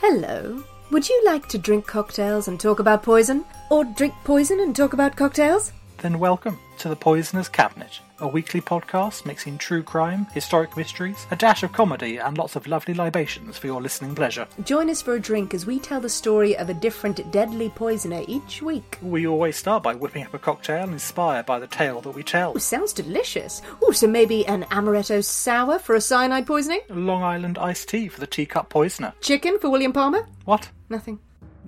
[0.00, 0.62] Hello.
[0.90, 3.46] Would you like to drink cocktails and talk about poison?
[3.70, 5.72] Or drink poison and talk about cocktails?
[5.98, 11.36] Then welcome to the Poisoner's Cabinet, a weekly podcast mixing true crime, historic mysteries, a
[11.36, 14.46] dash of comedy, and lots of lovely libations for your listening pleasure.
[14.62, 18.22] Join us for a drink as we tell the story of a different deadly poisoner
[18.28, 18.98] each week.
[19.00, 22.54] We always start by whipping up a cocktail inspired by the tale that we tell.
[22.54, 23.62] Ooh, sounds delicious.
[23.82, 26.80] Oh, so maybe an amaretto sour for a cyanide poisoning?
[26.90, 29.14] Long Island iced tea for the teacup poisoner.
[29.22, 30.26] Chicken for William Palmer?
[30.44, 30.68] What?
[30.90, 31.20] Nothing.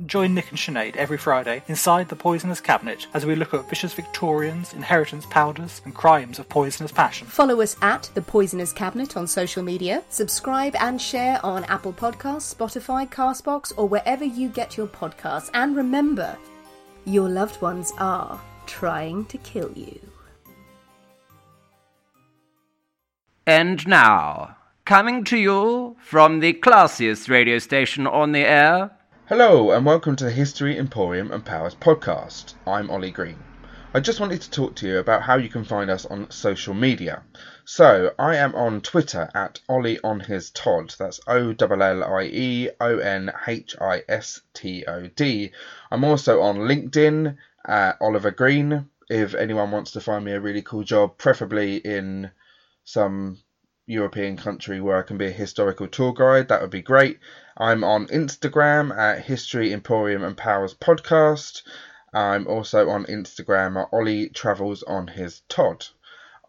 [0.07, 3.93] Join Nick and Sinead every Friday inside the Poisoner's Cabinet as we look at vicious
[3.93, 7.27] Victorians, inheritance powders, and crimes of poisonous passion.
[7.27, 10.05] Follow us at The Poisoner's Cabinet on social media.
[10.09, 15.51] Subscribe and share on Apple Podcasts, Spotify, Castbox, or wherever you get your podcasts.
[15.53, 16.39] And remember,
[17.05, 20.01] your loved ones are trying to kill you.
[23.47, 28.91] And now, coming to you from the classiest radio station on the air,
[29.29, 32.55] Hello, and welcome to the History Emporium and Powers podcast.
[32.67, 33.37] I'm Ollie Green.
[33.93, 36.73] I just wanted to talk to you about how you can find us on social
[36.73, 37.23] media.
[37.67, 40.95] So, I am on Twitter at Ollie on his Todd.
[40.99, 45.53] That's O L L I E O N H I S T O D.
[45.91, 48.89] I'm also on LinkedIn at Oliver Green.
[49.11, 52.31] If anyone wants to find me a really cool job, preferably in
[52.85, 53.37] some
[53.89, 57.19] European country where I can be a historical tour guide, that would be great.
[57.57, 61.63] I'm on Instagram at History Emporium and Powers Podcast.
[62.13, 65.87] I'm also on Instagram at Ollie Travels on his Todd.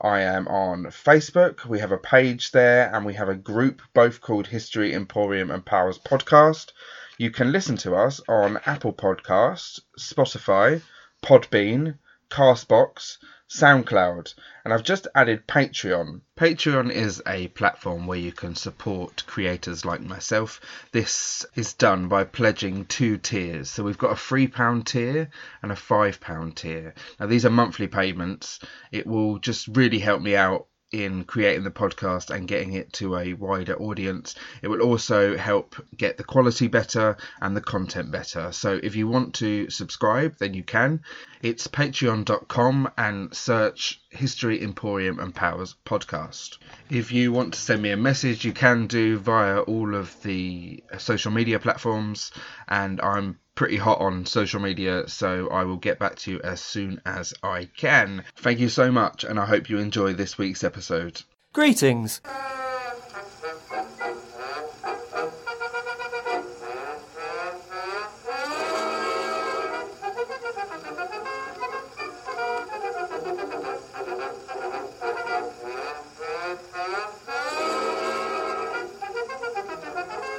[0.01, 1.65] I am on Facebook.
[1.65, 5.65] We have a page there and we have a group both called History Emporium and
[5.65, 6.73] Powers Podcast.
[7.17, 10.81] You can listen to us on Apple Podcasts, Spotify,
[11.21, 11.97] Podbean,
[12.29, 13.17] Castbox,
[13.49, 16.21] SoundCloud, and I've just added Patreon.
[16.37, 20.61] Patreon is a platform where you can support creators like myself.
[20.91, 23.71] This is done by pledging two tiers.
[23.71, 25.29] So we've got a £3 tier
[25.63, 26.93] and a £5 tier.
[27.19, 28.59] Now, these are monthly payments.
[28.91, 33.17] It will just really help me out in creating the podcast and getting it to
[33.17, 34.35] a wider audience.
[34.61, 38.51] It will also help get the quality better and the content better.
[38.51, 41.01] So if you want to subscribe, then you can.
[41.41, 46.57] It's patreon.com and search History Emporium and Powers podcast.
[46.89, 50.83] If you want to send me a message, you can do via all of the
[50.97, 52.31] social media platforms,
[52.67, 56.61] and I'm pretty hot on social media, so I will get back to you as
[56.61, 58.23] soon as I can.
[58.37, 61.23] Thank you so much, and I hope you enjoy this week's episode.
[61.51, 62.21] Greetings.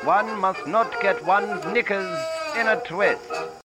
[0.05, 3.70] one must not get one's knickers in a twist.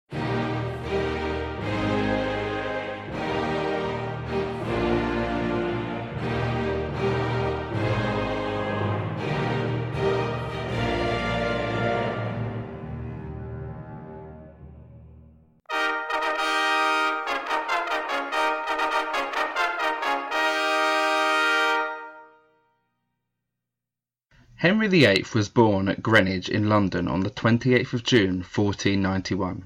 [24.61, 29.65] Henry VIII was born at Greenwich in London on the 28th of June 1491.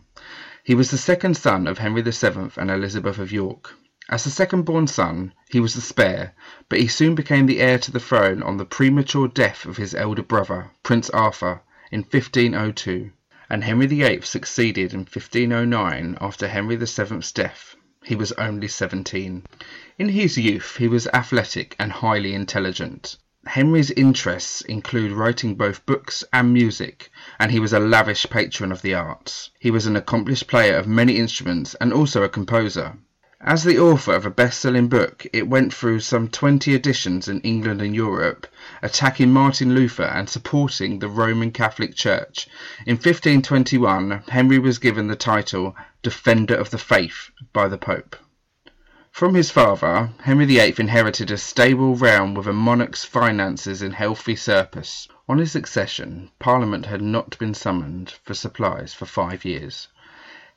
[0.63, 3.73] He was the second son of Henry VII and Elizabeth of York.
[4.07, 6.33] As the second born son, he was the spare,
[6.69, 9.93] but he soon became the heir to the throne on the premature death of his
[9.93, 11.59] elder brother, Prince Arthur,
[11.91, 13.11] in 1502,
[13.49, 17.75] and Henry VIII succeeded in 1509 after Henry VII's death.
[18.01, 19.43] He was only seventeen.
[19.99, 23.17] In his youth he was athletic and highly intelligent.
[23.47, 28.81] Henry's interests include writing both books and music, and he was a lavish patron of
[28.81, 29.51] the arts.
[29.59, 32.97] He was an accomplished player of many instruments and also a composer.
[33.41, 37.83] As the author of a best-selling book, it went through some 20 editions in England
[37.83, 38.47] and Europe,
[38.81, 42.47] attacking Martin Luther and supporting the Roman Catholic Church.
[42.87, 48.15] In 1521, Henry was given the title Defender of the Faith by the Pope.
[49.15, 54.35] From his father, Henry VIII inherited a stable realm with a monarch's finances in healthy
[54.35, 55.07] surplus.
[55.29, 59.87] On his accession, Parliament had not been summoned for supplies for five years.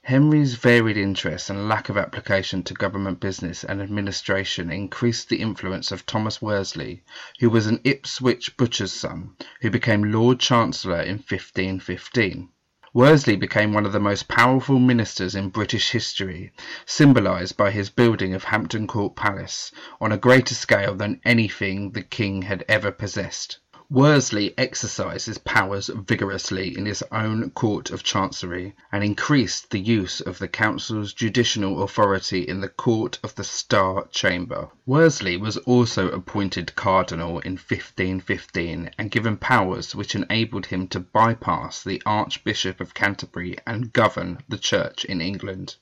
[0.03, 5.93] Henry's varied interests and lack of application to government business and administration increased the influence
[5.93, 7.05] of Thomas Wolsey,
[7.39, 12.49] who was an Ipswich butcher's son, who became Lord Chancellor in 1515.
[12.99, 16.51] Wolsey became one of the most powerful ministers in British history,
[16.85, 22.03] symbolised by his building of Hampton Court Palace, on a greater scale than anything the
[22.03, 23.61] king had ever possessed.
[23.91, 30.21] Wolsey exercised his powers vigorously in his own Court of Chancery, and increased the use
[30.21, 34.69] of the Council's judicial authority in the Court of the Star Chamber.
[34.85, 41.83] Wolsey was also appointed Cardinal in 1515 and given powers which enabled him to bypass
[41.83, 45.77] the Archbishop of Canterbury and govern the Church in England.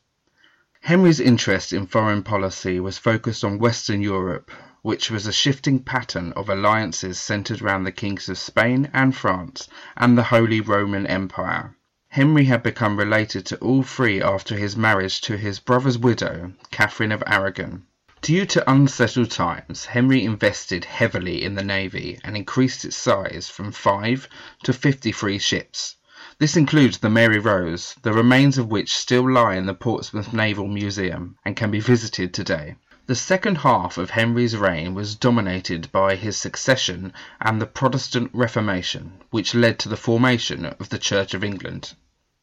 [0.83, 4.53] Henry's interest in foreign policy was focused on Western Europe,
[4.87, 9.69] which was a shifting pattern of alliances centered round the kings of Spain and France
[9.97, 11.75] and the Holy Roman Empire.
[12.11, 17.11] Henry had become related to all three after his marriage to his brother's widow, Catherine
[17.11, 17.83] of Aragon.
[18.23, 23.73] Due to unsettled times, Henry invested heavily in the navy and increased its size from
[23.73, 24.29] five
[24.63, 25.97] to fifty-three ships.
[26.39, 30.69] This includes the Mary Rose, the remains of which still lie in the Portsmouth Naval
[30.69, 32.77] Museum and can be visited today.
[33.09, 39.21] The second half of Henry's reign was dominated by his succession and the Protestant Reformation,
[39.31, 41.95] which led to the formation of the Church of England.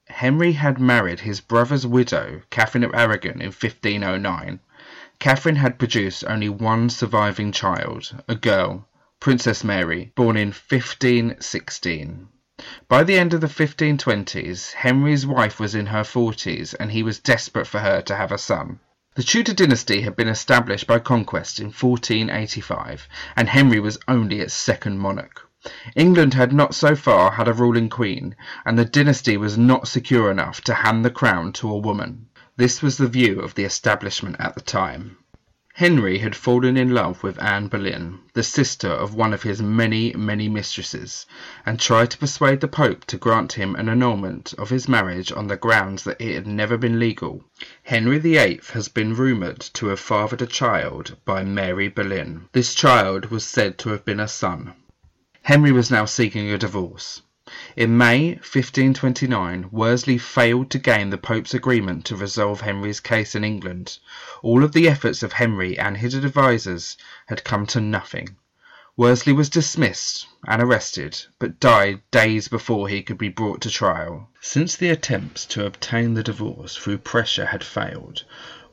[0.07, 4.61] Henry had married his brother's widow, Catherine of Aragon, in 1509.
[5.19, 8.87] Catherine had produced only one surviving child, a girl,
[9.19, 12.29] Princess Mary, born in 1516.
[12.87, 17.19] By the end of the 1520s, Henry's wife was in her forties and he was
[17.19, 18.79] desperate for her to have a son.
[19.15, 24.55] The Tudor dynasty had been established by conquest in 1485, and Henry was only its
[24.55, 25.47] second monarch.
[25.95, 30.31] England had not so far had a ruling queen, and the dynasty was not secure
[30.31, 32.25] enough to hand the crown to a woman.
[32.57, 35.17] This was the view of the establishment at the time.
[35.77, 40.13] Henry had fallen in love with Anne Boleyn, the sister of one of his many,
[40.13, 41.25] many mistresses,
[41.65, 45.47] and tried to persuade the Pope to grant him an annulment of his marriage on
[45.47, 47.43] the grounds that it had never been legal.
[47.81, 52.47] Henry VIII has been rumoured to have fathered a child by Mary Boleyn.
[52.51, 54.75] This child was said to have been a son.
[55.41, 57.23] Henry was now seeking a divorce.
[57.75, 63.43] In May 1529 Wolsey failed to gain the Pope's agreement to resolve Henry's case in
[63.43, 63.99] England.
[64.41, 66.97] All of the efforts of Henry and his advisers
[67.27, 68.37] had come to nothing.
[68.97, 74.31] Wolsey was dismissed and arrested, but died days before he could be brought to trial.
[74.41, 78.23] Since the attempts to obtain the divorce through pressure had failed,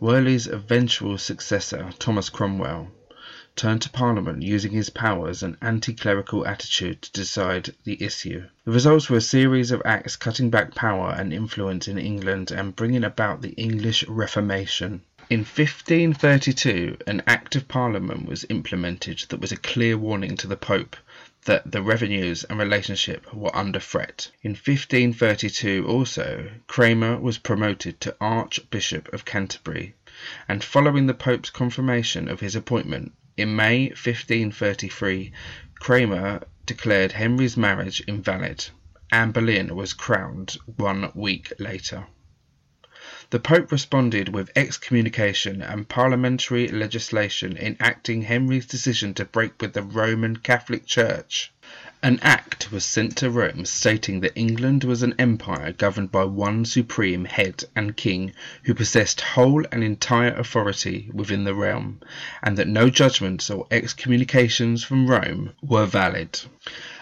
[0.01, 2.91] Wolsey's eventual successor, Thomas Cromwell,
[3.61, 8.43] turned to Parliament using his powers and anti-clerical attitude to decide the issue.
[8.65, 12.75] The results were a series of acts cutting back power and influence in England and
[12.75, 15.03] bringing about the English Reformation.
[15.29, 20.57] In 1532 an Act of Parliament was implemented that was a clear warning to the
[20.57, 20.97] Pope
[21.45, 24.31] that the revenues and relationship were under threat.
[24.43, 29.95] In 1532 also Cranmer was promoted to Archbishop of Canterbury,
[30.49, 35.33] and following the Pope's confirmation of his appointment in May 1533
[35.79, 38.67] Cranmer declared Henry's marriage invalid.
[39.13, 42.07] Anne Boleyn was crowned one week later.
[43.31, 49.83] The Pope responded with excommunication and parliamentary legislation enacting Henry's decision to break with the
[49.83, 51.53] Roman Catholic Church.
[52.03, 56.65] An act was sent to Rome stating that England was an empire governed by one
[56.65, 58.33] supreme head and king
[58.63, 62.01] who possessed whole and entire authority within the realm,
[62.43, 66.41] and that no judgments or excommunications from Rome were valid.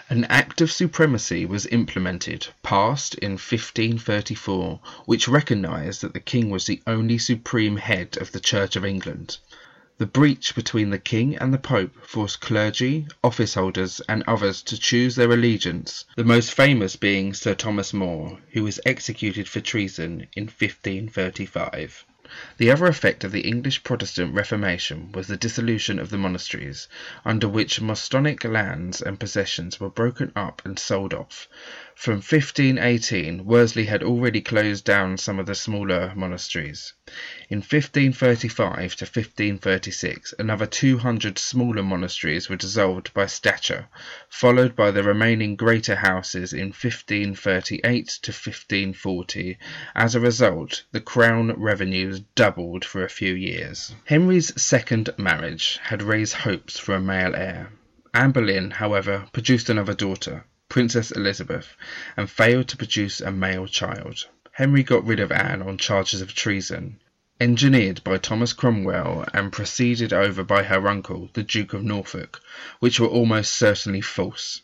[0.09, 6.65] An Act of Supremacy was implemented, passed in 1534, which recognised that the king was
[6.65, 9.37] the only supreme head of the Church of England.
[9.99, 14.79] The breach between the king and the pope forced clergy, office holders, and others to
[14.79, 20.25] choose their allegiance, the most famous being Sir Thomas More, who was executed for treason
[20.37, 22.05] in 1535.
[22.57, 26.87] The other effect of the English Protestant Reformation was the dissolution of the monasteries,
[27.25, 31.49] under which monastic lands and possessions were broken up and sold off.
[31.99, 36.93] From 1518 Wolsey had already closed down some of the smaller monasteries.
[37.49, 43.83] In 1535 to 1536 another 200 smaller monasteries were dissolved by statute,
[44.29, 49.57] followed by the remaining greater houses in 1538 to 1540.
[49.93, 53.93] As a result, the crown revenues doubled for a few years.
[54.05, 57.73] Henry's second marriage had raised hopes for a male heir.
[58.13, 60.45] Anne Boleyn, however, produced another daughter.
[60.69, 61.75] Princess Elizabeth,
[62.15, 64.27] and failed to produce a male child.
[64.51, 66.99] Henry got rid of Anne on charges of treason,
[67.41, 72.39] engineered by Thomas Cromwell and proceeded over by her uncle, the Duke of Norfolk,
[72.79, 74.61] which were almost certainly false,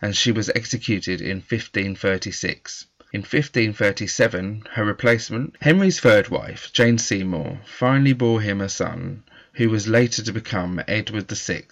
[0.00, 2.86] and she was executed in 1536.
[3.12, 9.68] In 1537 her replacement, Henry's third wife, Jane Seymour, finally bore him a son, who
[9.68, 11.64] was later to become Edward VI.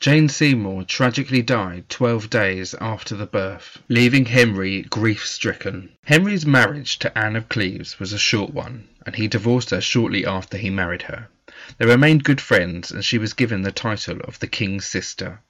[0.00, 5.90] Jane Seymour tragically died 12 days after the birth, leaving Henry grief stricken.
[6.04, 10.24] Henry's marriage to Anne of Cleves was a short one, and he divorced her shortly
[10.24, 11.28] after he married her.
[11.76, 15.40] They remained good friends, and she was given the title of the King's sister.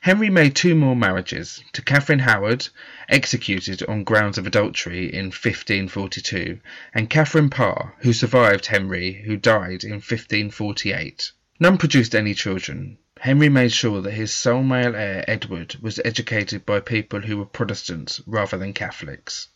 [0.00, 2.68] Henry made two more marriages to Catherine Howard,
[3.08, 6.58] executed on grounds of adultery in 1542,
[6.94, 11.32] and Catherine Parr, who survived Henry, who died in 1548.
[11.60, 12.96] None produced any children.
[13.22, 17.46] Henry made sure that his sole male heir, Edward, was educated by people who were
[17.46, 19.46] Protestants rather than Catholics.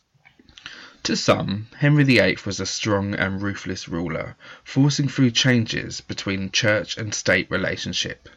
[1.02, 6.96] To some, Henry VIII was a strong and ruthless ruler, forcing through changes between church
[6.96, 8.28] and state relationship,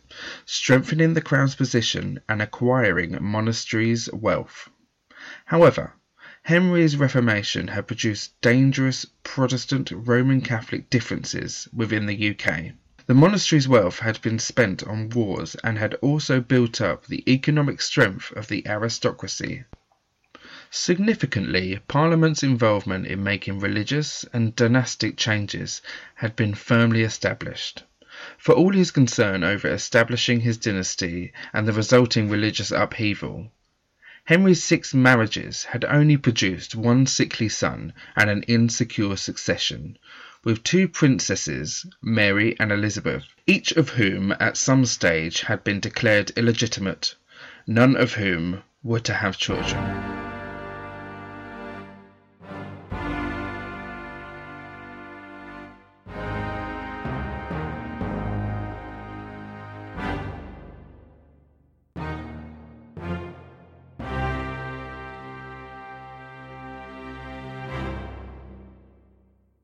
[0.46, 4.72] strengthening the crown's position and acquiring monasteries' wealth.
[5.46, 5.94] However,
[6.42, 12.74] Henry's Reformation had produced dangerous Protestant Roman Catholic differences within the UK.
[13.10, 17.82] The monastery's wealth had been spent on wars and had also built up the economic
[17.82, 19.64] strength of the aristocracy.
[20.70, 25.82] Significantly, Parliament's involvement in making religious and dynastic changes
[26.18, 27.82] had been firmly established.
[28.38, 33.52] For all his concern over establishing his dynasty and the resulting religious upheaval,
[34.26, 39.98] Henry's six marriages had only produced one sickly son and an insecure succession,
[40.44, 46.32] with two princesses, Mary and Elizabeth, each of whom at some stage had been declared
[46.38, 47.16] illegitimate,
[47.68, 50.19] none of whom were to have children.